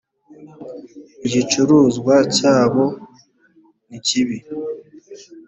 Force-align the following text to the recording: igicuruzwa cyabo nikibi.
igicuruzwa 1.27 2.15
cyabo 2.35 2.83
nikibi. 3.89 4.37